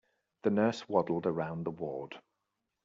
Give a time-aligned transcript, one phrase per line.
[0.41, 2.15] The nurse waddled around the ward.